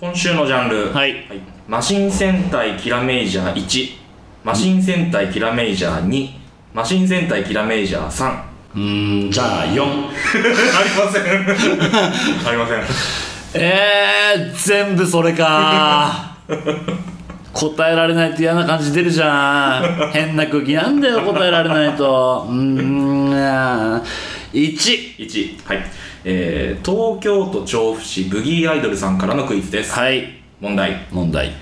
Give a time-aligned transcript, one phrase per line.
[0.00, 0.92] 今週のジャンル。
[0.92, 1.16] はい。
[1.66, 3.96] マシン戦隊キラメイジャー1
[4.44, 6.28] マシン戦隊キラメイジャー2
[6.72, 8.44] マシン戦隊キラメイジャー3あ
[8.76, 11.24] うーんじゃあ4 りません。
[12.46, 12.82] ありません。
[13.60, 16.36] えー、全部それか。
[17.52, 20.12] 答えられないと嫌な感じ出るじゃん。
[20.12, 22.46] 変な空気なんだよ答えられないと。
[22.48, 23.34] うーん
[24.52, 25.84] 1 1はい
[26.30, 29.92] えー、東京都調布市ブギーアイドルさんからのクイズです。
[29.92, 30.42] はい。
[30.60, 31.06] 問題。
[31.10, 31.54] 問題。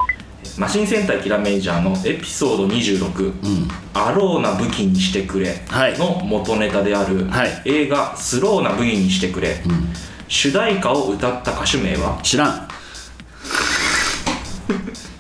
[0.59, 5.55] マシン戦隊キラメイジャーのエピソード26「うん、アローな武器にしてくれ」
[5.99, 9.89] の元ネタである、はい、映画「スローな武器にしてくれ」うん、
[10.27, 12.19] 主題歌を歌った歌手名は？
[12.25, 12.69] 知らん。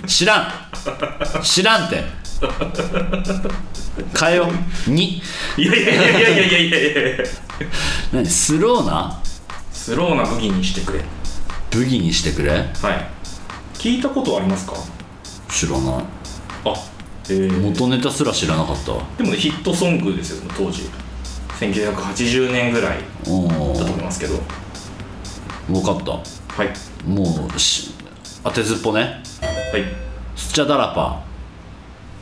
[0.09, 1.42] 知らん。
[1.42, 2.02] 知らんって。
[4.18, 4.48] 変えよ
[4.87, 4.90] う。
[4.90, 5.20] 2い
[5.59, 7.24] やいやいやいやいやいやいや
[8.12, 8.26] 何？
[8.26, 9.23] スローな
[9.86, 11.04] スローな武器にしてくれ。
[11.70, 12.50] ブギにしてくれ？
[12.50, 12.68] はい。
[13.74, 14.72] 聞いたことありますか？
[15.48, 16.04] 知らない。
[16.64, 16.74] あ
[17.29, 18.90] えー、元ネタすら知らなかった。
[18.90, 20.90] わでもねヒットソングですよ当時。
[21.60, 22.98] 1980年ぐらい
[23.29, 24.40] おだと思いおますけど。
[25.68, 26.10] 分かった。
[26.10, 26.73] はい。
[27.09, 27.95] もうし
[28.42, 29.23] 当てずっぽね。
[29.70, 29.84] はい。
[30.34, 31.23] スチャダラパ。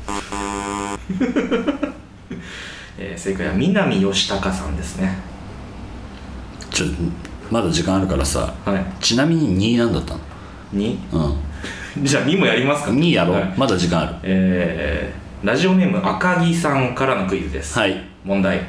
[2.99, 5.17] えー、正解は南義孝さんですね。
[6.71, 6.87] ちょ
[7.51, 9.03] まだ時間あるからさはい。
[9.03, 10.21] ちなみに2なんだったの
[10.75, 10.99] ？2
[11.97, 12.05] うん。
[12.05, 12.91] じゃあ2もやりますか。
[12.91, 13.55] 2やろう、はい。
[13.57, 14.15] まだ時間ある。
[14.23, 18.03] えー、ラジオネーム赤木さんからのクイズです、はい。
[18.25, 18.61] 問題。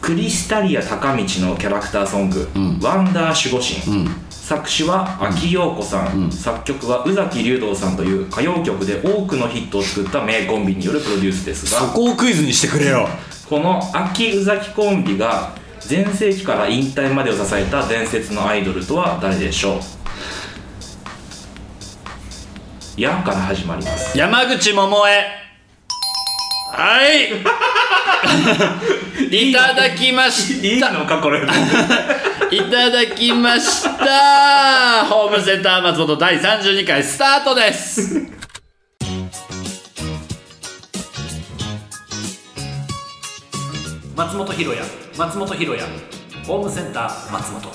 [0.00, 2.78] クリスタリア高道のキャラクターソング「ん。
[2.80, 4.10] ワンダー守護神」うん。
[4.30, 6.32] 作詞は秋陽子さん、うん。
[6.32, 13.08] 作曲は宇崎竜童さんという歌謡曲で多くのヒットを作った名コンビによるプロデュースですそがこをクイズにしてくれよ。
[13.48, 15.52] この秋宇崎コンビが
[15.90, 19.80] 全盛期から引退までを支えた伝説のアイドルとは誰でしょう
[22.96, 24.16] 「や」から始まります。
[24.16, 25.26] 山口百恵。
[26.72, 27.42] はい。
[29.50, 31.40] いただきましいいのかこれ。
[32.52, 35.06] いただきました。
[35.06, 38.28] ホームセンター松本第32回スタートです。
[44.14, 44.84] 松本ひろや
[45.20, 45.84] 松本ひろや
[46.46, 47.70] ホームセンター松本。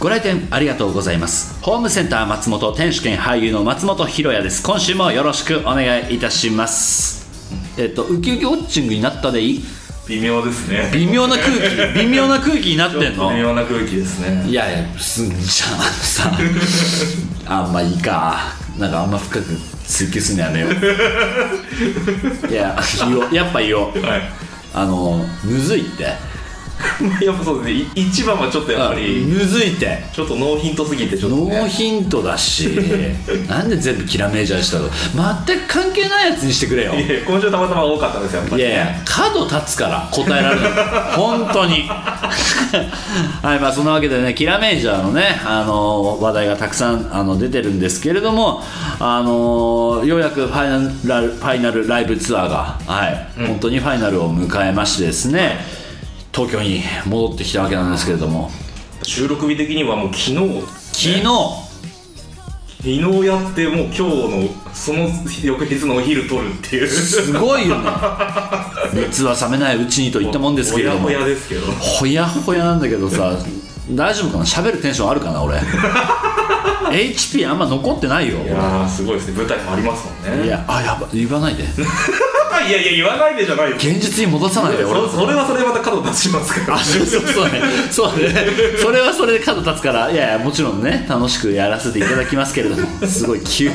[0.00, 1.62] ご来店ありがとうございます。
[1.62, 4.62] ホームセンター松本天主兼俳優の松本ひろやです。
[4.62, 7.28] 今週もよろしくお願いいたします。
[7.78, 9.64] えっとウキウキウォッチングになったでいい？
[10.08, 10.90] 微妙ですね。
[10.94, 11.60] 微妙な空気？
[12.00, 13.30] 微妙な空気になってんの？
[13.30, 14.44] 微妙な空気ですね。
[14.48, 15.38] いやいやすんじゃ
[15.78, 16.32] あさ
[17.46, 18.54] あんまいいか。
[18.78, 19.44] なんかあんま深く
[19.86, 20.72] 追求するのやめよう。
[22.50, 23.34] いや言おう。
[23.34, 24.00] やっぱ言おう。
[24.02, 24.22] はい
[24.74, 26.16] あのむずいって。
[27.24, 27.72] やっぱそうですね。
[27.94, 30.04] い一番はちょっとやっぱりむずいって。
[30.12, 32.68] ちょっとノーヒントすぎてちょっとノーねヒントだし。
[33.48, 34.88] なんで全部キラメージャーしたの？
[35.46, 36.94] 全く関係ないやつにしてくれよ。
[36.94, 40.70] いや今週たまたま多かったんですよやっぱりいやいや角立つから答えられない
[41.14, 41.88] 本当に。
[43.42, 48.62] はいまあそんなわけでねキラメージャーのねあの話題がたくさんあの出てるんですけれども
[48.98, 55.81] あのようやくファイナルファイナルライブツアーがはい、本当にファイナルを迎えましてですね
[56.34, 58.50] 東京に戻ってきたわけなんですけれども。
[59.02, 60.36] 収録日的にはもう昨日
[60.92, 61.22] 昨日。
[62.78, 65.08] 昨日やってもう今日のその
[65.44, 66.88] 翌日のお昼撮るっていう。
[66.88, 67.90] すごいよね。
[68.94, 71.02] 熱は冷めないうちにと言ったもんですけれども。
[71.02, 71.66] ほやほやですけど。
[71.70, 73.36] ほやほやなんだけどさ
[73.90, 74.44] 大丈夫かな？
[74.44, 75.60] 喋るテンションあるかな俺
[76.92, 78.38] HP あんま残ってないよ。
[78.42, 79.38] いやーすごいですね。
[79.38, 80.46] 舞台もありますもんね。
[80.46, 81.64] いやあやば言わないで。
[82.62, 83.76] いやいや言わないでじゃないよ。
[83.76, 86.76] 現実に戻さないで俺そそれはそれでまた角立ちますから。
[86.76, 87.62] あそうそうそうね。
[87.90, 88.34] そうね。
[88.80, 93.74] それはそれで角立つからいやいやもちろんね楽しくやらせていただきますけれどもすごい急に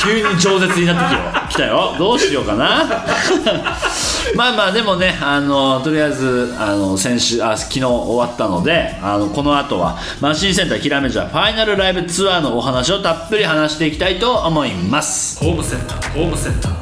[0.00, 1.94] 急に饒舌になってきよ来たよ。
[1.98, 2.84] どうしようかな。
[4.34, 15.38] まあまあでもねあのとりあえずあの先週あ昨日終わったのであのこの後はマシンセンターキラメジャーファイナルライブツアーのお話をたっぷり話していきたいと思います。
[15.40, 16.72] ホームセンターホームセンター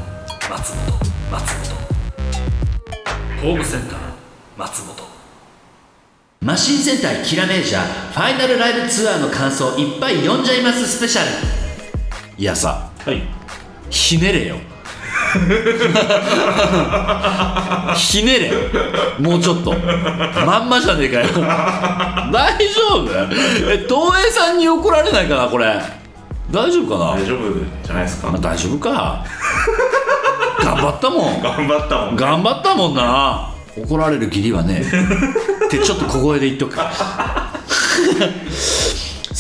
[0.51, 0.99] 松本
[1.33, 1.55] 松
[3.41, 3.43] 本。
[3.43, 3.99] ホームセンター
[4.57, 5.11] 松本。
[6.43, 7.83] マシン戦隊キラメージャー
[8.13, 11.29] ファイナルライブツアーの感想いっぱい読んじゃいますスペシャル。
[12.39, 13.23] いやさはい。
[13.91, 14.57] ひねれよ。
[17.97, 18.53] ひねれ
[19.19, 19.73] もうちょっと。
[20.45, 21.29] まんまじゃねえかよ。
[22.33, 23.09] 大丈夫？
[23.71, 25.81] え東映さんに怒られないかなこれ。
[26.51, 27.55] 大丈夫かな、大丈夫
[27.85, 28.29] じゃないですか。
[28.29, 29.25] まあ、大丈夫か。
[30.63, 31.43] 頑張ったもん。
[31.43, 33.51] 頑張ったもん頑張ったもんな。
[33.77, 34.83] 怒られる義理はね。
[35.67, 36.77] ってちょっと小声で言っとく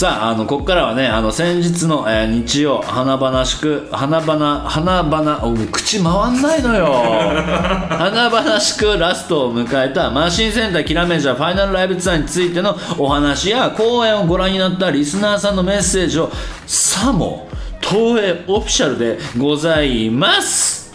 [0.00, 6.87] ささああのここからはねあの先日の、えー日曜華々しく華々華々おもう口回んないのよ。
[7.99, 16.32] 華々しくラストを迎えたマシンセンターキラメジャーファイナルライブツアーについてのお話や公演をご覧になったリスナーさんのメッセージを
[16.67, 17.50] さも
[17.82, 20.94] 東映オフィシャルでございます。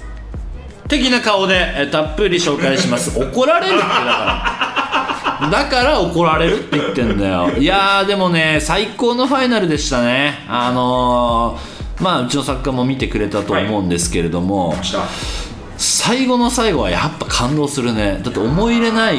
[0.88, 3.12] 的な顔で、えーたっぷり紹介します。
[3.20, 4.85] 怒られるってだから
[5.52, 7.50] だから怒られるって言ってんだよ。
[7.58, 10.46] いやーでもね最高のファイナルでしたね。
[10.48, 15.08] あのーまあうちの作家も見てくれたと思うんですけれども、した
[15.78, 18.20] 最後の最後はやっぱ感動するね。
[18.22, 19.18] だって思い入れない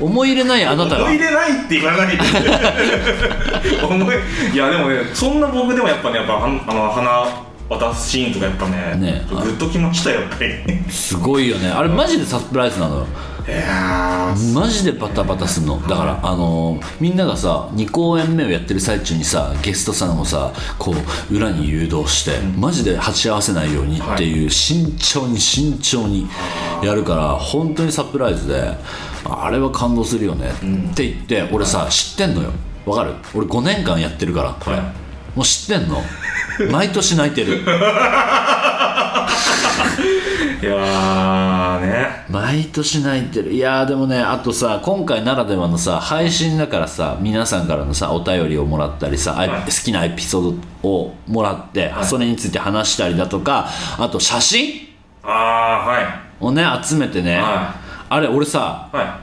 [0.00, 1.04] 思い入れないあなたが。
[1.04, 2.22] 思い入れないって言わないで。
[4.54, 7.26] いやでもねそんな僕でもやっぱねやっぱあの花
[7.68, 9.24] 渡すシーンとかやっぱねね。
[9.28, 11.68] グッときましたよやっぱりすごいよね。
[11.68, 13.00] あれマジでサプライズなの？
[13.00, 13.06] よ
[14.54, 15.80] マジでバタバタすんの？
[15.82, 20.94] だからあのーみんながさ2公演目をやってる最中にさゲストさんをさこ
[21.30, 26.28] う裏に誘導して、マジで鉢合わせないようにっていう慎重に慎重に
[26.82, 28.76] やるから本当にサプライズで
[29.24, 30.50] あれは感動するよね、
[30.92, 32.50] って言って俺さ知ってんのよ。
[32.84, 33.14] わかる？
[33.34, 34.86] 俺5年間やってるからこれ、はい。
[35.36, 36.00] もう知ってんの？
[36.70, 37.58] 毎年泣いてる。
[40.62, 42.24] いやーね。
[42.30, 43.52] 毎年泣いてる。
[43.52, 49.48] いやーでもねあとさ今回ならではのさ配信だからさ皆さんからのさお便りをもらったりさ、はい。
[49.48, 49.54] 好
[49.84, 52.04] きなエピソードをもらって、はい。
[52.04, 53.68] それについて話したりだとか
[53.98, 54.88] あと写真
[55.22, 55.32] あー
[55.86, 56.04] はい。
[56.40, 57.74] をね集めてね、は
[58.08, 59.18] あれ俺さは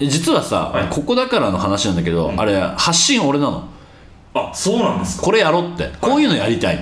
[0.00, 0.86] 実はさ、はい。
[0.90, 3.58] ここだからの話なんだけど、あれ発信俺なの。
[3.60, 3.71] い
[4.34, 5.22] あそうなんですか？
[5.24, 5.90] これやろうって。
[6.00, 6.78] こういうのやりたいっ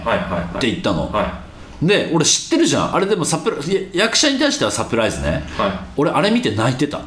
[0.58, 1.40] て言ったの、は
[1.82, 2.94] で俺知ってるじゃん。
[2.94, 3.56] あれでもサプラ
[3.92, 5.72] 役者に対してはサプライズね、いはい。
[5.96, 7.00] 俺あれ見て泣いてた。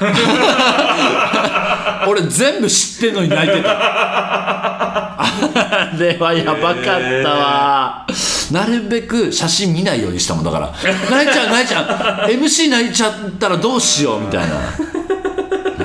[2.08, 3.70] 俺全部知ってんのに泣いてた。
[5.20, 8.06] あれはやばかったわ、
[8.52, 10.72] なるべく写真見ないようにしたもんだから。
[11.10, 12.30] 泣いちゃう泣いちゃう。
[12.30, 14.56] MC 泣いちゃったらどうしようみたいな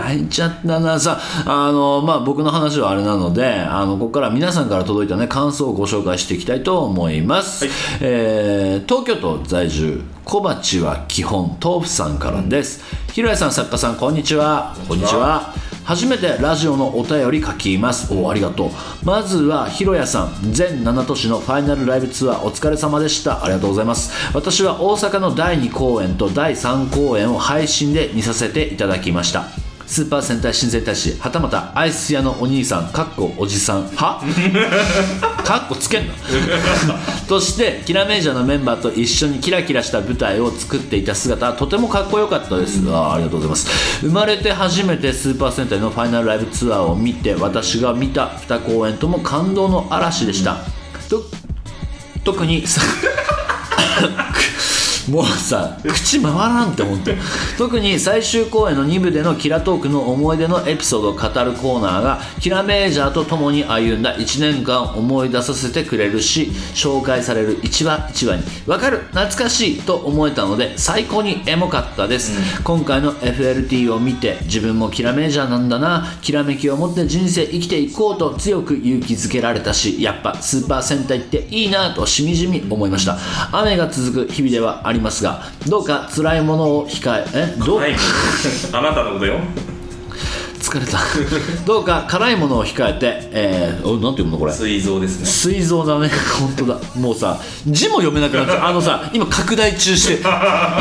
[0.06, 1.00] 泣いちゃったな。
[1.00, 7.66] さあのまあ僕の話はあれなのであのここから皆さんから届いたね感想をご紹介していきたいと思います、
[8.02, 14.75] えー東京都在住小鉢は基本豆腐さんからです、ひろやさん作家さんこんにちは。
[14.88, 15.54] こんにちは。
[15.84, 18.13] 初めてラジオのお便り書きます。
[18.13, 18.69] おありがとう。
[19.04, 23.44] まずはひろやさん全7都市のファイナルライブツアーお疲れ様でした。
[23.44, 24.12] ありがとうございます。
[24.34, 34.20] 私は大阪の第2公演と第3公演を配信で見させていただきましたスーパー戦隊新戦隊士はたまたアイス屋のお兄さんかっこおじさんは？
[35.46, 36.14] かっこつけんな。
[37.30, 43.68] としてキラメイジャーのメンバーと一緒にキラキラした舞台を作っていた姿はとてもかっこよかったです、あーありがとうございます。
[44.02, 50.58] 生まれて初めてスーパー戦隊のファイナルライブツアーを見て私が見た2公演とも感動の嵐でした、
[51.10, 51.24] と
[52.24, 52.81] 特にさ
[55.10, 57.12] もうさ口回らんって本当
[57.57, 68.44] 特に最終公演の2部でのキラトークの思い出のエピソードを語るコーナーがキラメージャーと共に歩んだ1年間を思い出させてくれるし紹介される1話1話に。
[68.66, 68.98] 分かる？
[69.10, 76.06] 懐かしいと思えたので最高にエモかったです、今回の FLT を見て自分もキラメージャーなんだな。
[76.22, 83.18] きらめきを持って人生生きていこうと強く勇気づけられたしやっぱスーパー戦隊っていいなとしみじみ思いました。
[83.52, 87.95] 雨が続く日々ではありますがどうか辛いものを控ええどう、はい。
[88.73, 89.40] あなたのことよ。
[90.66, 90.97] 疲れた。
[91.66, 94.52] どうか辛いものを控えてえー、おなんて読むのこれ？
[94.52, 95.25] 膵臓ですね。
[95.25, 96.09] 膵臓だね。
[96.40, 96.80] 本当だ。
[96.95, 98.69] もうさ字も読めなくなっちゃう。
[98.69, 100.21] あのさ今拡大中して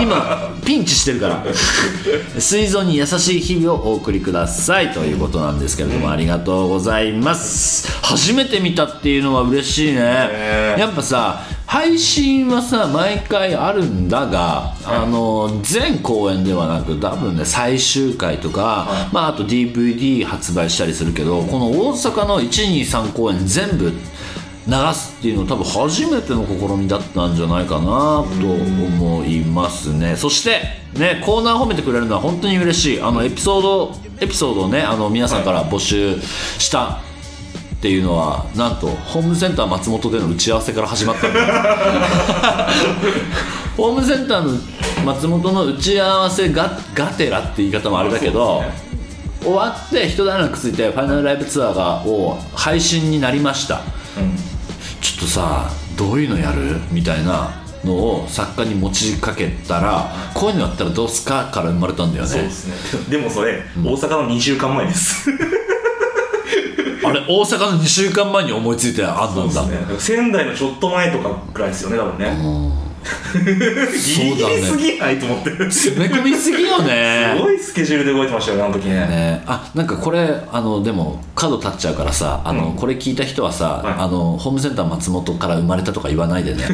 [0.00, 1.44] 今ピンチしてるから。
[2.38, 4.90] 膵臓に優しい日々をお送りください。
[4.92, 7.86] ということなんですけれども、ありがとうございます。
[8.02, 10.00] 初めて見たっていうのは嬉しいね。
[10.00, 11.42] ねやっぱさ
[11.74, 23.96] 配信はさ毎回あるんだが、あの全公演ではなく多分ね最終回とか、まあ、あと DVD 発売したりするけどこの大阪の123公演全部流
[24.94, 30.14] すっていうの多分初めての試みだったんじゃないかなと思いますね。
[30.14, 30.60] そして
[30.96, 33.02] ねコーナー褒めてくれるのは本当に嬉しい。
[33.02, 37.00] あのエピソードエピソードをねあの皆さんから募集した
[37.84, 41.44] っていうのはなんとホームセンター松本での打ち合わせから始まったんだよ。
[43.76, 44.58] ホームセンターの
[45.04, 48.84] 松本の打ち合わせががてらって言い方もあれだけど、そうです
[49.42, 53.82] 終わって一段落ついてファイナルライブツアーがを配信になりました。
[54.16, 54.34] うん。
[55.02, 57.50] ちょっとさどういうのやるみたいな
[57.84, 62.30] のを作家に持ちかけたらこういうのやったらどうすかから生まれたんだよね。
[62.30, 63.10] そうですね。
[63.10, 65.28] でもそれ、大阪の2週間前です
[67.04, 69.78] あれ大阪の2週間前に思いついてあんなんだ、ね。
[69.98, 72.84] 仙台のちょっと前とかぐらいですよね多分ね
[73.34, 77.34] ギリギリすぎないと思って詰め込みすぎよね。
[77.36, 78.94] すごいスケジュールで動いてましたよねあの時ね。
[78.94, 82.76] ね、あなんかこれあのでも角立っちゃうからさあの、うん。
[82.76, 83.94] これ聞いた人はさ、はい。
[83.98, 86.64] あのホームセンター松本から生まれたとか言わないでね。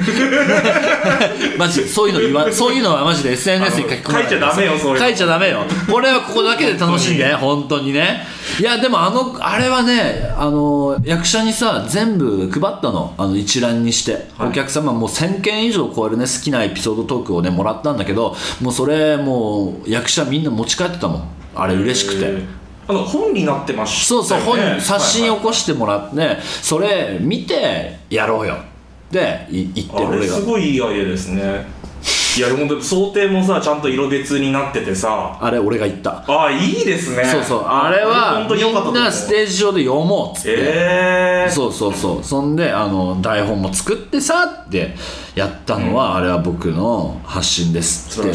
[1.58, 5.06] マジそういうの言わそういうのはマジで SNS に書き込ま書いちゃダメよそういうの。
[5.06, 5.64] 書いちゃダメよ。
[5.90, 7.18] これはここだけで楽しん。
[7.18, 8.26] で本当にね。
[8.58, 13.14] いやでもあのあれはねあの役者にさ全部配ったの。
[13.16, 14.49] あの一覧にして、はい。
[14.49, 21.29] お客様もう1000件以上超えるね好きなエピソードトークをねもらったんだけどもうそれもう役者みんな持ち帰ってたもん。
[21.55, 22.61] あれ嬉しくて。
[22.89, 28.57] あの本になってましたそうそう、本ね写真を起こししてもらって、それ見てやろうよ。
[29.12, 30.35] でい言ってる俺が。
[30.35, 31.67] あれすごいいいアイデアですね
[32.37, 35.37] いや本当想定もさちゃんと色別になっててさ。
[35.40, 36.25] あれ俺が言った。
[36.28, 37.25] ああいいですね。
[37.25, 37.64] そうそう。
[37.66, 42.25] あれはみんなステージ上で読もうっつって、ええそうそうそう。
[42.25, 44.94] そんであの台本も作ってさって
[45.34, 48.32] やったのは、あれは僕の発信ですって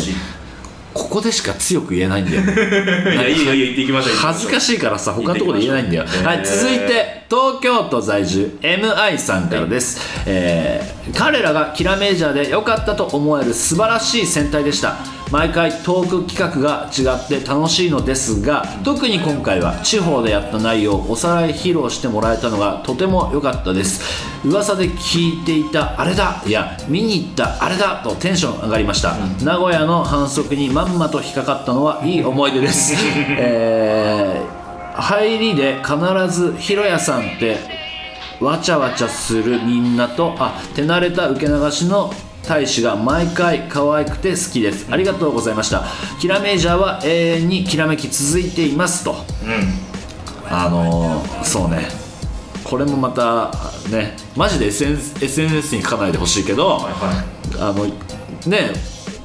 [0.95, 2.53] ここでしか強く言えないんだよね。
[3.13, 14.97] いやいいよ言っていきましょう恥ずかしいからさ他のところで言えないんだよ、はい、続いて東京都在住 MI さんからです、えー彼らがキラメジャーで良かったと思える素晴らしい戦隊でした
[15.32, 24.36] 毎回トーク企画が違って楽しいのですが特に今回は地方でやった内容をおさらい披露してもらえたのがとても良かったです。
[24.46, 32.94] 噂で聞いていたあれだいや見に行ったあれだとテンション上がりました、名古屋の反則にまんまと引っかかったのはいい思い出です、
[33.38, 34.65] えー
[34.98, 35.98] 入りで必
[36.29, 37.58] ず「ひろやさんって
[38.39, 42.13] わちゃわちゃするみんなとあ手慣れた受け流しの
[42.45, 44.87] 大使が毎回可愛くて好きです。
[44.91, 45.83] ありがとうございました。
[46.19, 49.11] キラメージャーは永遠にきらめき続いていますと。
[49.11, 50.49] うん。
[50.49, 51.87] あのーそうね。
[52.63, 53.51] これもまた
[53.89, 57.85] ねマジで SNS, SNS に書かないでほしいけど、はいはあの
[58.49, 58.73] ね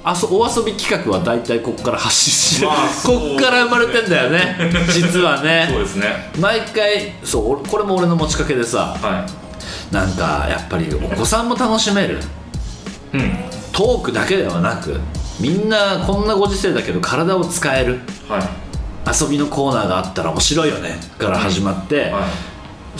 [0.05, 4.57] あそお遊び企画は大体ここから発信して、まあ こっから生まれてんだよね。
[4.93, 5.67] 実はね。
[5.71, 6.31] いそうですね。
[6.39, 8.97] 毎回そう俺これも俺の持ちかけでさ。
[9.01, 9.27] は
[9.91, 12.15] なんかやっぱりお子さんも楽しめる。
[12.15, 12.19] い
[13.13, 13.33] うん。
[13.73, 15.01] トークだけではなく
[15.41, 18.01] みんなこんなご時世だけど体を使える。
[18.29, 18.43] はい。
[19.23, 21.01] 遊びのコーナーがあったら面白いよね。
[21.19, 22.27] から始まって、は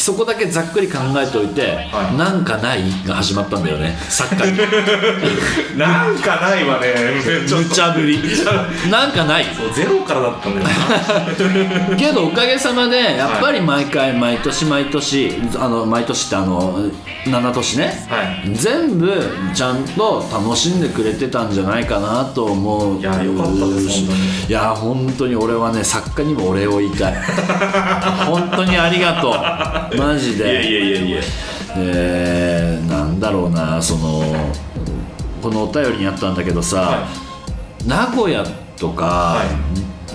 [0.01, 2.17] そこだけざっくり考えておいて、はい。
[2.17, 4.51] なんかないが始まったんだよねサッカー。
[4.51, 4.57] に
[5.77, 6.89] いなんかないわね。
[7.47, 8.19] ちょっ無と茶ぶり。
[8.91, 9.45] なんかない。
[9.57, 10.67] そうゼロからだったんだよ
[11.91, 11.97] な。
[11.97, 16.85] けどおかげさまでやっぱり毎回毎年毎年あの毎年ってあの
[17.27, 18.07] 7年ね。
[18.09, 18.51] はい。
[18.55, 19.13] 全部
[19.55, 24.19] ちゃんと楽しんでくれてたんじゃないかなと思ういやよかったです本当に。
[24.49, 27.15] いや本当に俺はね作家にもお礼を言いたい。
[28.27, 30.45] 本当にありがとうマジで。
[30.45, 31.21] いやいやいやいや。
[31.77, 34.23] でなんだろうなその
[35.41, 37.09] このお便りにあったんだけどさ、は
[37.87, 38.45] 名古屋
[38.77, 39.45] とか、は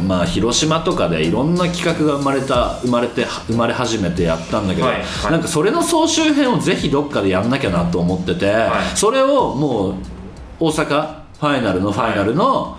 [0.04, 5.02] まあ、広島とかでいろんな企画が生まれた生まれて生まれ始めてやったんだけど、はい。
[5.02, 5.32] はい。
[5.32, 8.98] なんかそれの総集編をぜひどっかでやんなきゃなと思ってて、はい。
[8.98, 9.96] それをもう
[10.60, 12.78] 大阪ファイナルのファイナルの、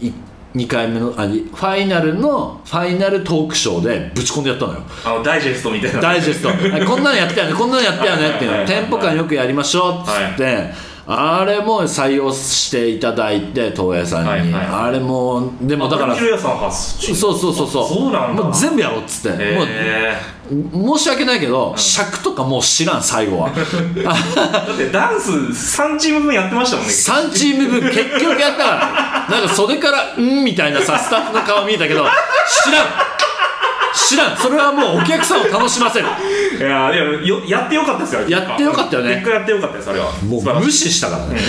[0.00, 0.10] い
[0.56, 4.80] 2回目のあファイナルのファイナルトークショーでぶち込んでやったのよ。
[5.04, 6.00] あのダイジェストみたいな。
[6.00, 6.48] ダイジェスト。
[6.48, 6.52] あ
[6.86, 7.54] こんなのやったよね。
[7.54, 8.30] こんなのやったよね。
[8.30, 8.72] っていうはいはい。
[8.72, 9.92] はいのテンポ感よくやりましょう。
[10.02, 10.72] っつって、
[11.08, 14.66] あれも採用していただいて東映さんに、はいはい。
[14.88, 16.38] あれもでもだからそう
[17.14, 18.12] そうそうそうそう。
[18.12, 18.42] なんだ。
[18.42, 20.16] もう全部やろうっつって、もうへ
[20.96, 23.50] 申し訳ないけど、尺とかもう知らん最後は。
[23.50, 26.92] ー だってダンス3チーム分やってましたもんね。
[26.92, 32.06] 3チーム分結局やったからなんか袖から「うん」みたいなさスタッフの顔見えたけど
[32.64, 32.86] 知らん。
[34.08, 34.36] 知らん。
[34.36, 36.06] それはもうお客さんを楽しませる。
[36.58, 39.16] いやいやよやってよかったですよやってよかったよね。
[39.16, 40.12] 結果やってよかったですあれは。
[40.22, 41.40] もう無視したからね。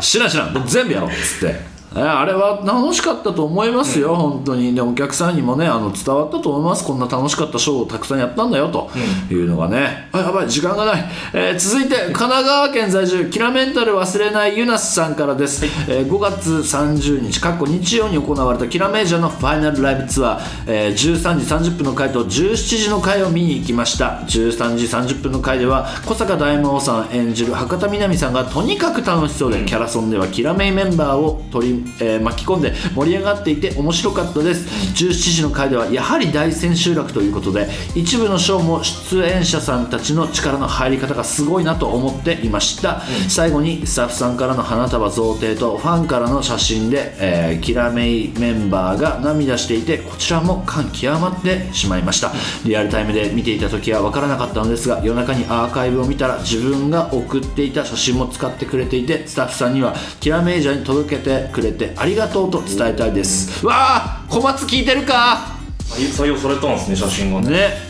[0.00, 0.54] 知らん知らん。
[0.54, 1.54] もう全部やろうっつって。
[1.54, 4.74] えあれは楽しかったと思いますよ、本当に。
[4.74, 6.84] でお客さんにもねあの伝わったと思います。
[6.84, 8.90] こんな楽しかったショーをたくさんやったんだよと
[9.28, 11.04] いうのがね、あやばい時間がない、
[11.34, 24.20] えー続いて神奈川県在住キラメンタル忘れないユナスさんからです、えー5月30日かっこ日曜に行われたキラメージャーのファイナルライブツアー、えー13時30分の回と17時の回を見に行きました。
[24.28, 34.66] 13時30分の回では小坂大魔王さん演じる博多みなみさんがとにかく楽しそうで、キャラソンではキラメイメンバーを取りえー巻き込んで盛り上がっていて面白かったです。
[35.04, 52.32] 17時の回ではやはり大千秋楽ということで一部のショーも出演者さんたちの力の入り方がすごいなと思っていました、最後にスタッフさんからの花束贈呈とファンからの写真で、えーキラメイメンバーが涙していてこちらも感極まってしまいました。
[52.64, 63.66] リアルタイムで見ていた時は分からなかったのですが夜中にアーカイブを見たら自分が送っていた写真も使ってくれていてスタッフさんにはキラメイジャーに届けてくれてありがとうと伝えたいです。
[63.66, 65.58] わあ小松聞いてるか。
[65.90, 67.50] 採用されたんですね写真がね。
[67.50, 67.89] ね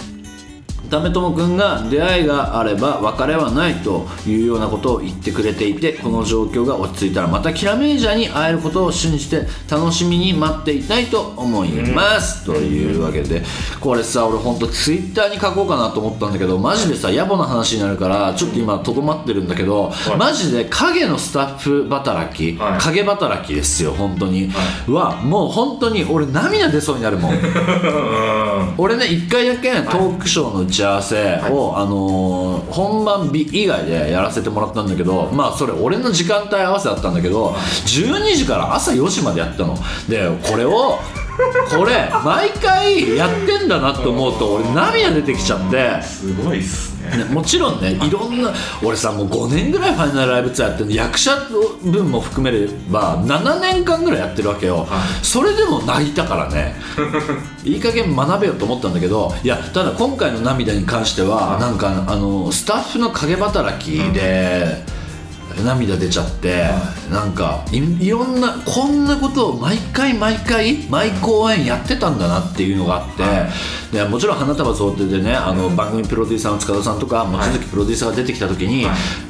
[0.91, 13.43] 為友君が出会いがあれば別れはないというようなことを言ってくれていてこの状況が落ち着いたらまたキラメイジャーに会えることを信じて楽しみに待っていたいと思います、というわけで
[13.81, 22.81] これさ俺ほんとツイッターに書こうかなと思ったんだけどマジでさ野暮な話になるからちょっと今とどまってるんだけど、マジで影のスタッフ働き、はい。
[22.81, 23.93] 影働きですよ。
[23.93, 24.51] 本当に、
[24.89, 27.35] はもう本当に俺涙出そうになるもん。
[28.79, 39.77] 俺ね一回だけトークショーの打ち合わせを、あのー本番日以外でやらせてもらったんだけどまあそれ俺の時間帯合わせだったんだけど12時から朝4時までやったの。
[40.09, 40.99] でこれを
[41.77, 46.03] これ毎回やってんだなと思うと俺涙出てきちゃって。
[46.03, 47.19] すごいっすね。
[47.19, 50.97] ねもちろんねいろんな俺さもう5年ぐらいファイナルライブツアーやってるの。
[50.97, 51.37] 役者
[51.83, 54.87] 分も含めれば7年間ぐらいやってるわけよ、
[55.23, 56.75] それでも泣いたからね。
[57.65, 64.83] いい加減学べよと思ったんだけどいやただ今回の涙に関してはなんかあのスタッフの陰働きで、
[65.63, 66.67] 涙出ちゃって、
[67.11, 73.23] なんかいいろんなこんなことを毎回毎回毎公演やってたんだなっていうのがあって、
[73.93, 78.87] でもちろん花束贈呈でねあの番組プロデューサーの塚田さんとか望月プロデューサーが出てきた時に、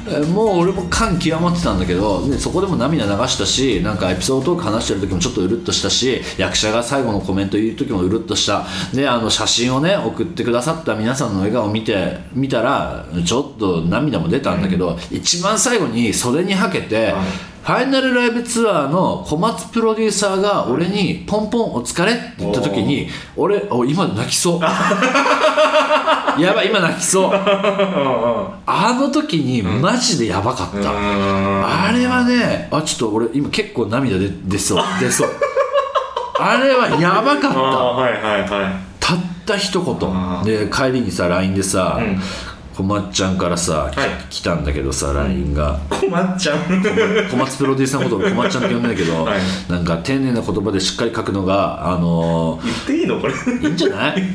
[0.06, 8.66] えもう俺も感極まってたんだけどでそこでも涙流したしなんかエピソードトーク話してる時もちょっとうるっとしたし役者が最後のコメント言う時もうるっとした。
[8.94, 17.14] であの写真をね送ってくださった皆さんの笑顔を見て見たらちょっと涙も出たんだけど、一番最後に袖にはけて、
[17.62, 24.60] ファイナルライブツアーの小松プロデューサーが俺に「ポンポンお疲れ」って言った時に俺お今泣きそう。
[26.40, 27.30] やばい今泣きそう。
[27.32, 34.84] あの時にマジでやばかった、あれはねあちょっと俺今結構涙出出そう。
[34.98, 35.28] 出そう。
[36.40, 37.58] あれはやばかった。
[37.60, 38.50] はいはいはい。
[39.00, 42.20] たった一あ言で帰りにさ LINE でさ、うん
[42.80, 43.90] 小松ちゃんからさ、
[44.30, 46.58] 来たんだけどさ LINE が、こまっちゃん。
[47.30, 49.40] 小松プロデューサーのことを小松ちゃんって呼んでんだけど、 はい。
[49.68, 53.34] なんか丁寧な言葉でしっかり書くのがあの言っていいのこれ？
[53.34, 54.22] ーいいんじゃない？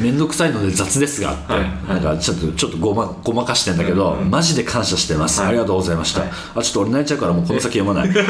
[0.00, 1.62] 面倒くさいので雑ですがって、はい。
[1.88, 5.50] なんかちょっとちょっとごまごまかしてんだけど、マジで感謝してます、はい。
[5.50, 6.22] ありがとうございました、
[6.56, 8.08] あちょっと俺泣いちゃうからもうこの先読まない。
[8.10, 8.26] 読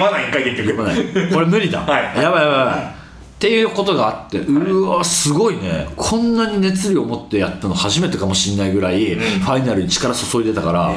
[0.00, 0.70] まないんかい結局。
[0.70, 1.30] 読まない。
[1.32, 2.22] これ無理だ、はい。
[2.22, 3.01] やばいやばいやばい
[3.42, 5.88] っていうことがあってうわすごいね。
[5.96, 10.92] こんなに熱量を持ってやったの初めてかもしれないぐらい、ファイナルに力注いでたから、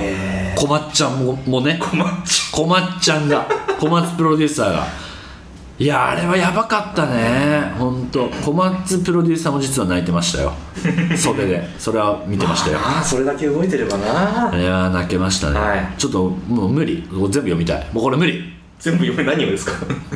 [0.55, 1.79] 小松ちゃんももね
[2.51, 3.47] こまっちゃんが
[3.81, 4.88] 小松プロデューサーが。
[5.79, 7.73] いやあれはやばかったね。
[7.79, 8.29] 本当。
[8.29, 10.53] 小松プロデューサーも実は泣いてましたよ。
[11.17, 11.67] 袖で。
[11.79, 12.77] それは見てましたよ。
[12.79, 14.55] ああそれだけ動いてればな。
[14.55, 15.93] いやー泣けましたね、はい。
[15.97, 17.03] ちょっともう無理。
[17.10, 17.89] 全部読みたい。
[17.91, 18.54] もうこれ無理
[18.85, 19.73] 全部読め何をですか？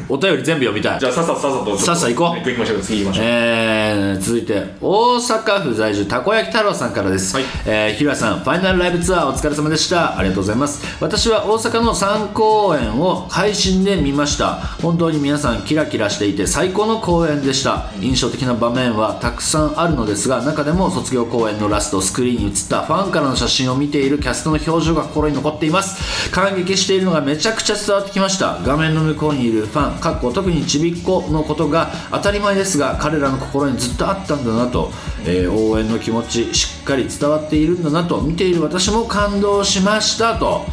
[0.08, 1.00] お便り全部読みたい。
[1.00, 2.38] じゃあさっさとさっさとさっさ行こう。
[2.38, 3.26] 行きましょう次行きましょう。
[3.26, 7.46] えー、続いて大阪府在住たこ焼き太郎さんからです、はい。
[7.66, 10.20] えー、ひらさんファイナルライブツアーお疲れ様でした。
[10.20, 10.86] ありがとうございます。
[11.02, 14.56] 私は大阪の3公演を配信で見ました。
[14.84, 17.92] 本当に皆さんキラキラしていて最高の公演でした。
[18.02, 26.30] 印象的な場面はたくさんあるのですが中でも卒業公演のラストスクリーンに映ったファンからの写真を見ているキャストの表情が心に残っています。
[26.32, 34.92] 感激しているのがめちゃくちゃ伝わってきました画面の向こうにいるファンかっこ特にちびっ子のことが当たり前ですが彼らの心にずっとあったんだなと、
[35.26, 40.66] えー応援の気持ちしっかり伝わっているんだなと見ている私も感動しましたと、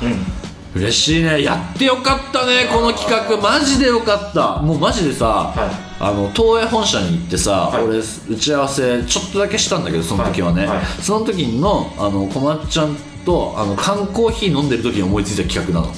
[0.74, 1.42] 嬉しいね。
[1.42, 3.36] やってよかったねこの企画。
[3.38, 4.60] マジでよかった。
[4.60, 5.54] もうマジでさ、
[5.98, 7.84] あの東映本社に行ってさ、はい。
[7.84, 10.86] 俺打ち合わせちょっとだけしたんだけどその時はね、はいはい。
[11.00, 15.92] その時のあの小松ちゃんとあの缶コーヒー飲んでる時に思いついた企画なの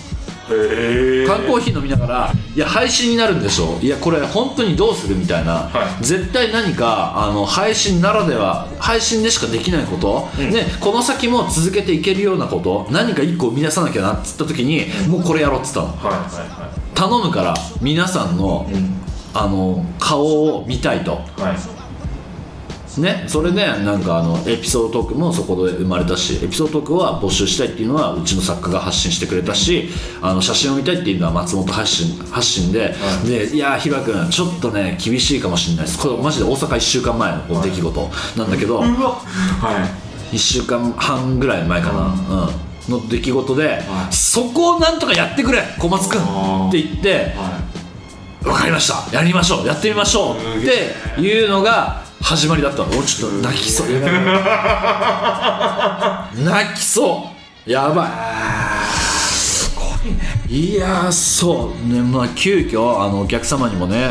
[1.26, 6.04] 缶コーヒー飲みながら「いや配信になるんでしょいやこれ本当にどうする?」みたいな、はい。
[6.04, 12.86] 絶対何かあの配信ならでは配信でしかできないこと、ね、この先も続けていけるようなこと。
[12.90, 15.86] 何か一個生み出さなきゃなっつった時に、もうこれやろうっつったの。
[15.86, 18.94] はいはいは頼むから皆さんの,、いうん。
[19.34, 20.24] あの顔
[20.56, 21.12] を見たいと。
[21.12, 21.56] はい
[22.96, 29.90] ねそれでなんかあのエピソードトークもそこで生まれたしエピソードトークは募集したいっていうのはうちの作家が発信してくれたし
[30.22, 32.94] あの写真を見たいっていうのは松本発信発信で、
[33.26, 35.98] でいやーひば君ちょっとね厳しいかもしれないです。
[35.98, 38.86] これマジで大阪1週間前の出来事なんだけど、うわ。
[38.86, 39.86] は
[40.32, 40.34] い。
[40.34, 42.46] 1週間半ぐらい前かな、
[42.88, 44.14] うん、の出来事で、はい。
[44.14, 46.20] そこをなんとかやってくれ小松君
[46.68, 47.60] って言っては
[48.42, 49.16] 分かりました。
[49.16, 49.66] やりましょう。
[49.66, 52.88] やってみましょうっていうのが始まりだったの？
[52.90, 53.88] 俺ちょっと泣きそう。
[56.44, 57.30] 泣きそ
[57.66, 57.70] う。
[57.70, 58.10] やばい。
[60.48, 61.88] いやーそう。
[61.92, 64.10] ねまあ急遽あのお客様にもね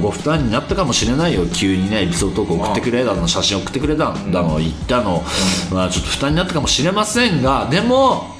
[0.00, 1.46] ご負担になったかもしれないよ。
[1.46, 5.22] 急にねエピソードトーク送ってくれだの写真送ってくれだの言ったの、
[5.72, 8.36] まあちょっと負担になったかもしれませんがでも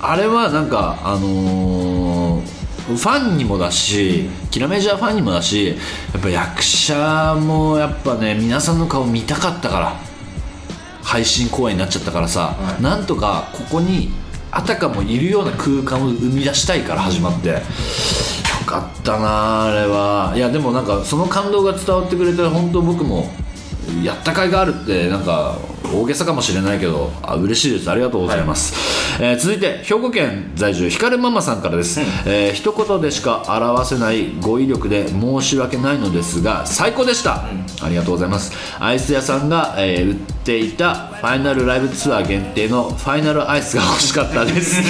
[0.00, 2.09] あれはなんかあのー
[2.96, 5.74] ファンにもだしキラメジャーファンにもだしや
[6.18, 10.10] っぱ役者もやっぱね皆さんの顔見たかったから
[11.02, 12.82] 配信公演になっちゃったからさ、はい。
[12.82, 14.12] なんとかここに
[14.52, 17.48] あたかもいるような空間を生み出したいから始まって。
[17.48, 17.56] よ
[18.66, 20.32] かったなあれは。
[20.36, 23.28] いやでもなんかその感動が伝わってくれて本当僕も
[24.04, 25.58] やった甲斐があるってなんか
[25.92, 27.90] 大げさかもしれないけどあ嬉しいです。
[27.90, 28.74] ありがとうございます、
[29.22, 37.44] えー続いて兵庫県在住ひかるママさんからです、えー一言でしか表せない語彙力で申し訳ないのですが最高でした、
[37.82, 38.52] ありがとうございます。
[38.78, 44.80] アイス屋さんが、えー売っていたファイナルライブツアー限定のファイナルアイスが欲しかったです。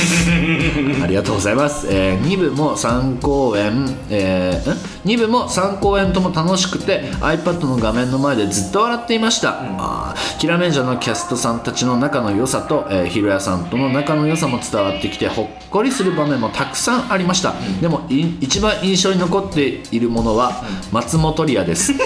[1.02, 4.62] ありがとうございます、え2部も3公演、え
[5.04, 21.94] 2部も3公演とも楽しくて iPad の画面の前でずっと笑っていました、あーキラメンジャーのキャストさんたちの仲の良さと、えー、ヒロヤさんとの仲の良さも伝わってきてほっこりする場面もたくさんありました、でもい一番印象に残っているものは松本リアです。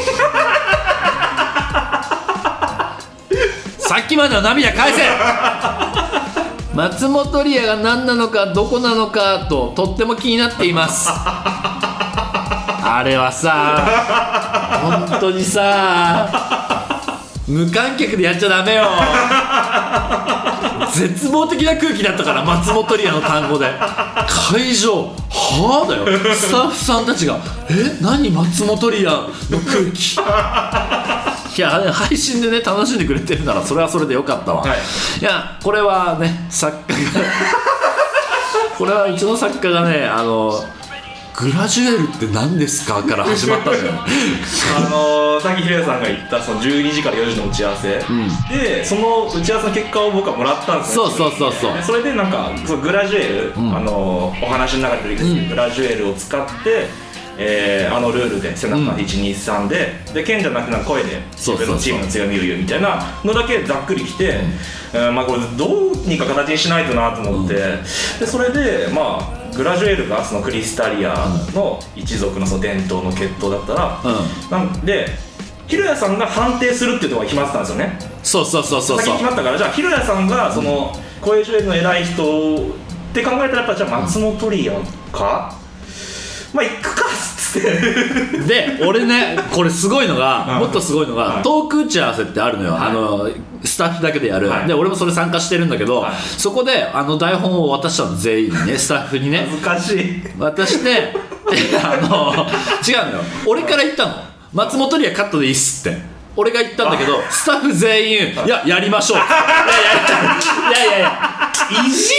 [3.78, 5.02] さっきまでの涙返せ。
[6.74, 11.08] 松本リアが何なのかどこなのかととっても気になっています。
[12.86, 13.80] あれはさ
[14.82, 16.53] 本当にさ
[17.46, 18.84] 無観客でやっちゃダメよ。
[20.92, 23.66] 絶望的な空気だったから松本リアの単語で。
[24.50, 26.06] 会場はあだよ。
[26.34, 29.28] スタッフさんたちが「え何松本リアの
[29.66, 30.16] 空気」
[31.56, 34.70] いや配信でね楽しんでくれてるならそれはそれでよかったわ、はい。
[35.20, 37.20] いやこれはね作家が
[38.78, 40.64] これはうちの作家がねあの
[41.36, 43.90] グラジュエルって何ですかから始まったんだよ
[44.76, 47.88] あのー、さっき平谷さんが言ったその12時から4時の打ち合わせ、
[48.56, 51.08] でその打ち合わせの結果を僕はもらったんですよ。
[51.08, 51.74] そうそうそうそう。
[51.74, 56.86] でそれでなんかそのグラジュエル、あのーお話の中で出てきて、グラジュエルを使って
[57.36, 64.38] えーあのルールで背中123で、で剣じゃなくなる声で自分のチームの強みを言うみたいなのだけざっくりきて、
[64.92, 67.54] えーまあこれどうにか形にしないとなと思って、
[68.20, 71.14] でそれでまあグラジュエルがそのクリスタリア
[71.54, 75.08] の一族のその伝統の血統だったら、うなんで
[75.66, 77.98] ひろやさんが判定するっていうところが決まってたんですよね。
[78.22, 79.14] そうそうそうそう先そう。
[79.14, 82.60] に決まったからじゃあひろやさんがその声ジュエルの偉い人っ
[83.14, 84.74] て考えたらやっぱじゃあ松本リア
[85.10, 85.56] か、
[86.54, 88.38] まあ行くかっつって。
[88.46, 90.60] で俺ねこれすごいのがうん。
[90.60, 91.42] もっとすごいのがはい。
[91.42, 92.90] トーク打ち合わせってあるのよ、はい。
[92.90, 93.28] あの
[93.64, 94.68] スタッフだけでやる、はい。
[94.68, 96.14] で俺もそれ参加してるんだけど、はい。
[96.14, 99.46] そこであの台本を渡したの全員にねスタッフにね。
[99.62, 100.22] 難しい。
[100.38, 101.12] 渡してで
[101.82, 102.46] あの
[102.86, 103.24] 違うのよ。
[103.46, 104.14] 俺から言ったの。
[104.52, 106.14] 松本リアカットでいいっすって。
[106.36, 109.22] 俺が言ったんだけどスタッフ全員「いや やりましょう」い
[110.72, 111.08] やいやいやいや。
[111.70, 112.12] いやいじ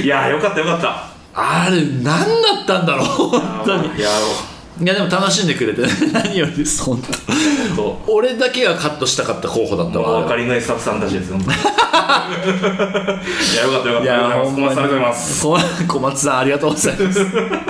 [0.00, 2.16] んいやよかったよかったあれ何だ
[2.62, 3.88] ったんだろう本当に。
[4.80, 6.82] いやでも楽しんでくれて 何よりです。
[6.82, 7.12] 本当。
[7.76, 11.36] と俺だけがカットしたかった候補だったおわ分かりのいいスタッフさんたちですよ。
[11.40, 11.40] い
[13.56, 14.02] やよかったよかった。
[14.02, 17.12] いや小松さんありがとうございますこ小松さんありがとうございま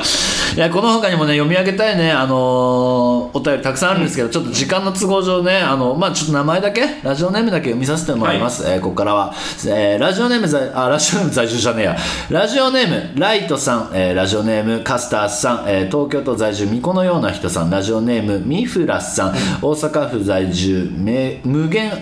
[0.04, 9.32] すいやこの他にもね読み上げたいねあのーお便りたくさんあるんですけど、ちょっと時間の都合上ねあのまあちょっと名前だけラジオネームだけ読みさせてもらいます、えーここからは、
[9.66, 11.96] えーラジオネーム在あラジオネーム在住じゃねえや。
[12.30, 17.70] ラジオネームライトさん、えーラジオネームカスターさん、えー東京都在住巫女のような人さん。
[17.70, 21.92] ラジオネームミフラスさん、大阪府在住め無限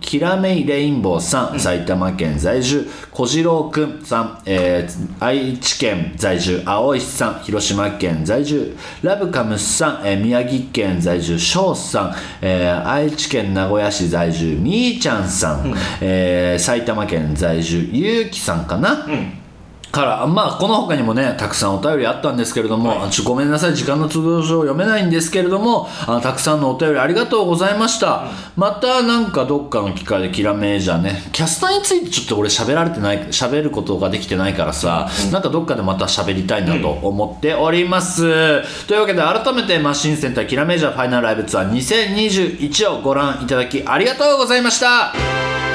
[0.00, 7.40] きらめいレインボーさん、埼玉県在住小次郎くんさん、えー愛知県在住青石さん。
[7.40, 19.06] 広島県在住ラブカムスさん、えー宮城県在住翔さん、えー愛知県名古屋市在住みーちゃんさん、えー埼玉県在住ゆうきさんかな、
[19.92, 23.22] からまあこの他にもねたくさんお便りあったんですけれども、はい。
[23.24, 45.65] ごめんなさい時間の都合上読めないんですけれどもあのたくさんのお便りありがとうございました、またなんかどっかの機会でキラメージャーねキャスターについてちょっと俺喋られてない喋ることができてないからさ、なんかどっかでまた喋りたいなと思っております、というわけで改めてマシンセンターキラメージャーファイナルライブツアー2021をご覧いただきありがとうございました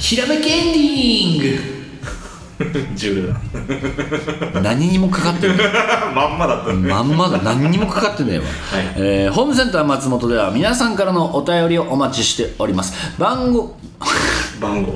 [0.00, 1.74] ひらめきエンディ
[2.92, 3.40] ンジュールだ。
[4.52, 5.56] グ何にもかかってない。
[6.14, 6.72] まんまだった。
[6.72, 7.38] まんまだ。
[7.38, 8.44] 何にもかかってねえわ、
[8.96, 12.94] えーホームセンター松本では皆さんからのお便りをお待ちしております。
[13.18, 13.76] 番号
[14.60, 14.92] 番号。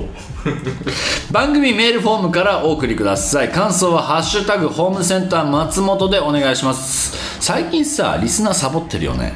[1.31, 3.49] 番組メールフォームからお送りください。
[3.49, 7.15] 感想は「ハッシュタグホームセンター松本」でお願いします。
[7.39, 9.33] 最近さリスナーサボってるよね。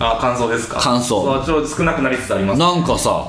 [0.00, 0.78] あ感想ですか？
[0.80, 1.22] 感想。
[1.22, 2.58] そうちょっと少なくなりつつあります。
[2.58, 3.24] なんかさ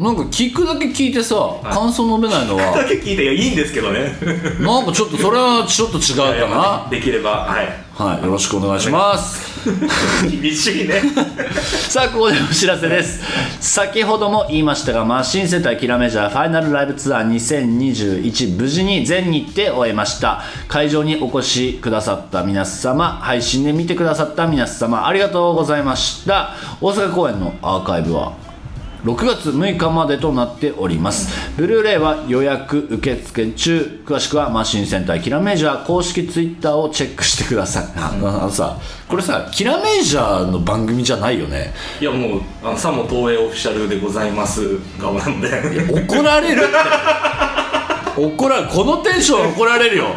[0.00, 2.74] なんか聞くだけ聞いてさ感想述べないのは。
[2.74, 4.16] だけ聞いていやいいんですけどね。
[4.58, 6.86] なんかちょっとそれはちょっと違うかな。
[6.90, 7.68] できればはい。
[7.92, 9.60] はいよろしくお願いします。
[10.26, 11.02] 厳しいね。
[11.68, 13.20] さあここでお知らせです。
[13.60, 20.40] 先ほども言いましたがマシンセンターキラメジャーファイナルライブツアー2021無事に全日程終えました。
[20.68, 26.54] 会場にお越しくださった皆様配信で見てくださった皆様ありがとうございました。
[26.80, 28.39] 大阪公演のアーカイブは？
[29.04, 31.30] 6月6日までとなっております。
[31.56, 34.02] ブルーレイは予約受付中。
[34.04, 35.86] 詳しくはマシンセンターキラメジャー。
[35.86, 37.84] 公式ツイッターをチェックしてください。
[37.96, 38.76] あ あのさ
[39.08, 41.72] これさキラメジャーの番組じゃないよね。
[42.00, 45.48] いやもうあのさも東映オフィシャルでございます側なんで。
[46.06, 48.20] 怒られるって。
[48.20, 50.08] 怒られこのテンションは怒られるよ。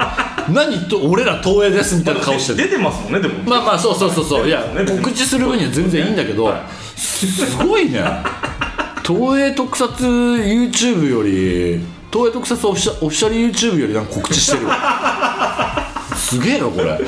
[0.50, 2.70] 何と俺ら東映ですみたいな顔してる。
[2.70, 3.36] 出てますもんねでも。
[3.46, 4.48] まあまあそうそうそうそう。
[4.48, 7.00] いやね告知する分には全然いいんだけどはい。
[7.00, 8.04] すごいね
[9.06, 14.68] 東映特撮 YouTube より東映特撮オフィシャオフィシャル YouTube よりなんか告知してる
[16.16, 17.00] すげえよこれ、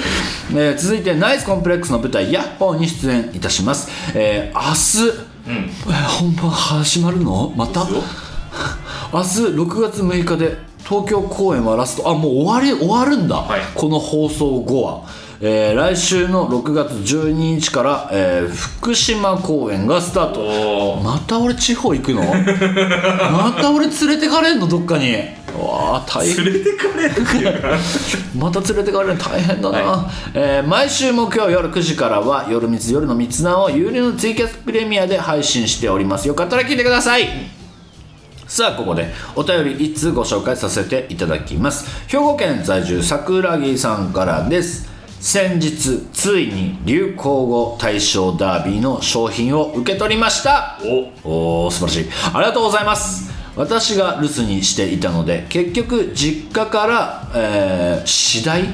[0.53, 7.53] えー続いてナイスコンプレックスの舞台「ヤッホー」に出演いたします、えー明日、えー本番始まるの？
[7.55, 7.85] また？
[9.13, 12.09] 明日6月6日で東京公演はラスト。
[12.09, 13.61] あもう終わり終わるんだ、はい。
[13.73, 15.01] この放送後は、
[15.41, 21.01] えー来週の6月12日から、えー福島公演がスタート。
[21.03, 22.21] また俺地方行くの？
[23.31, 24.67] また俺連れてかれんの？
[24.67, 25.13] どっかに。
[25.13, 26.45] うわあ大変。
[26.45, 27.13] 連れてかれる
[28.37, 36.27] また連れてかれるの大変だな、はえー毎週木曜夜9時からは「夜みつ夜のみつな」を有料のツイキャスプレミアで配信しております。
[36.27, 37.27] よかったら聞いてください。
[38.47, 41.85] さあここでお便り1通ご紹介させていただきます。
[42.07, 44.87] 兵庫県在住桜木さんからです
[45.25, 50.79] 先日ついに流行語大賞ダービーの商品を受け取りました。
[51.23, 51.65] お。
[51.65, 52.31] おー素晴らしい。
[52.31, 53.33] ありがとうございます。
[53.55, 58.65] 私が留守にしていたので結局実家から、えー、次第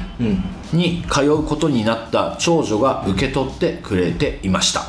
[0.74, 4.82] に通うことになった長女が受け取ってくれていました、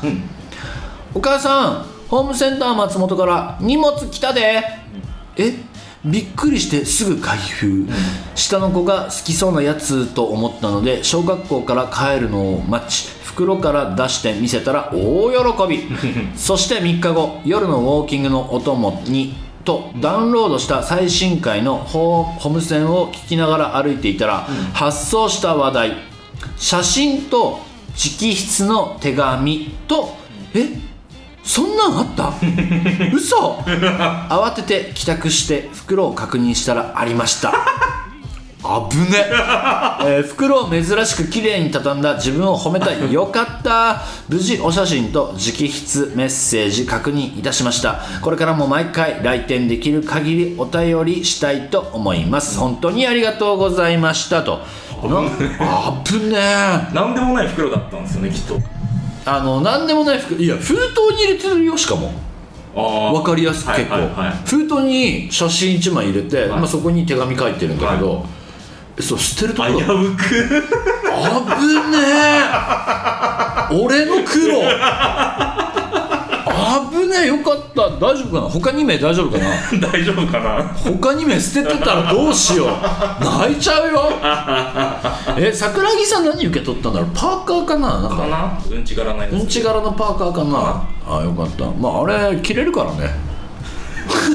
[1.14, 4.66] お母さんホームセンター松本から荷物来たで、
[5.38, 5.54] え？
[6.06, 7.88] びっくりしてすぐ開封、
[8.36, 15.84] 下の子が好きそうなやつと思ったので小学校から帰るのを待ち袋から出して見せたら大喜び。
[16.36, 25.94] そして3日後夜のウォーキングのお供にとダウンロードした最新回のホホームセンを聞きながら歩いていたら、発送した話題。
[26.58, 27.62] 写真と
[27.96, 30.16] 直筆の手紙と
[30.54, 30.93] え？
[31.44, 32.34] そんなんあった？
[33.14, 33.58] 嘘！
[34.30, 37.54] 慌てて帰宅して袋を確認したらありました。
[38.64, 39.26] 危ね、
[40.06, 42.94] えー袋を珍しく綺麗に畳んだ自分を褒めた。
[42.94, 44.02] いよかった！
[44.30, 48.00] 無事お写真と直筆メッセージ確認いたしました。
[48.22, 52.58] これからも毎回来店できる限りお便りしたいと思います。
[52.58, 54.62] 本当にありがとうございましたと。
[55.04, 55.22] な
[56.06, 56.96] 危ねえ。
[56.96, 58.58] なんでもない袋だったんですよねきっと
[59.26, 60.36] あの何でもない服。
[60.36, 60.78] いや封筒
[61.16, 62.12] に入れてるよしかも。
[62.74, 64.10] 分かりやすく結構、はいはい。
[64.30, 66.60] はい封筒に写真1枚入れて、はい。
[66.60, 68.26] まあ、そこに手紙書いてるんだけど、
[69.00, 70.24] そう捨てるとこ危ろうく。
[70.24, 70.46] 危ね
[73.72, 73.74] え。
[73.76, 74.62] 俺の苦労。
[76.92, 77.28] 危ねえ。
[77.28, 78.50] よかった大丈夫かな？
[78.50, 79.46] 他2名大丈夫かな？
[79.92, 80.64] 大丈夫かな？
[80.74, 82.68] 他2 名捨ててたらどうしよう。
[83.24, 84.12] 泣いちゃうよ。
[85.38, 87.10] え桜木さん何受け取ったんだろう？
[87.14, 88.00] パーカーかな？
[88.00, 88.60] なんか。
[88.72, 89.14] うんち柄
[89.82, 90.84] のパーカーかな。
[91.06, 91.66] あよかった。
[91.80, 93.33] まああれ着れるからね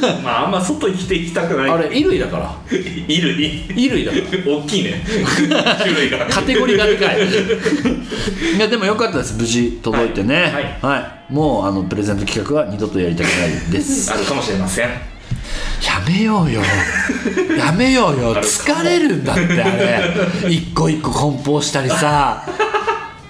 [0.23, 1.71] まああんま外生きていきたくない。
[1.71, 2.55] あれ衣類だから。
[2.69, 3.65] 衣類。
[3.69, 4.53] 衣類だから。
[4.53, 5.03] 大きいね。
[5.79, 6.27] 種類が。
[6.27, 7.19] カテゴリーがでかい。
[8.57, 10.79] いやでもよかったです無事届いてね。
[10.81, 10.99] は
[11.31, 14.13] い、もうあのプレゼント企画は二度とやりたくないです。
[14.13, 14.89] あるかもしれません。
[14.89, 14.95] や
[16.07, 16.61] めようよ。
[17.57, 18.35] やめようよ。
[18.37, 20.51] 疲れるんだってあれ。
[20.51, 22.43] 一個一個梱包したりさ。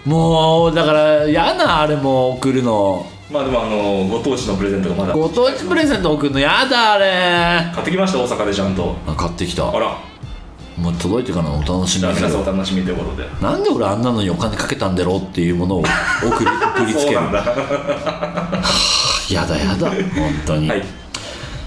[0.05, 5.13] もうだから嫌なあれも送るのまあでもあのご当地のプレゼントがまだ。
[5.13, 7.71] ご当地プレゼント送るの嫌だあれ。
[7.75, 8.97] 買ってきました大阪でちゃんと。
[9.07, 9.69] あ買ってきた。
[9.69, 9.99] あら。
[10.79, 13.29] もう届いてからのお楽しみじゃあだけど皆さんお楽しみということで。
[13.43, 15.89] なんで俺あんなのにお金かけたんだろうっていうものを送
[16.45, 17.17] り送りつける。
[17.17, 17.39] そうなんだ。
[19.31, 19.99] やだやだ本
[20.47, 20.83] 当に、はい。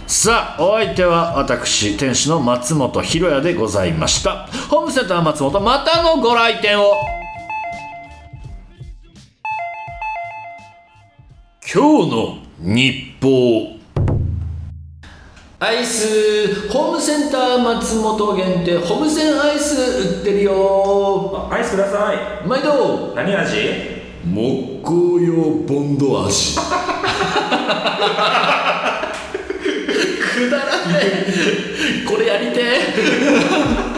[0.07, 4.47] さあお相手は私店主の松本ひろやでございました。
[4.67, 7.20] ホームセンター松本またのご来店を
[11.73, 13.79] 今日の日報。
[15.57, 21.47] アイスホームセンター松本限定ホームセンアイス売ってるよ。
[21.49, 22.45] あアイスください。
[22.45, 23.13] 毎度。
[23.15, 23.55] 何味？
[24.25, 25.33] 木工用
[25.65, 26.57] ボンド味。
[26.59, 26.61] く
[30.49, 30.99] だらね
[32.03, 32.05] え。
[32.05, 33.90] これやりてえ